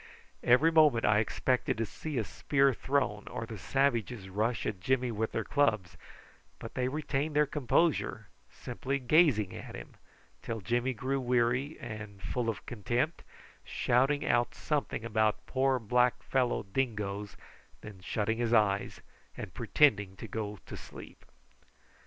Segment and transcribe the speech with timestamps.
[0.41, 5.11] Every moment I expected to see a spear thrown or the savages rush at Jimmy
[5.11, 5.95] with their clubs;
[6.57, 9.93] but they retained their composure, simply gazing at him,
[10.41, 13.23] till Jimmy grew weary, and, full of contempt,
[13.63, 17.37] shouting out something about poor black fellow dingoes,
[17.83, 19.01] and then shutting his eyes
[19.37, 21.23] and pretending to go to sleep.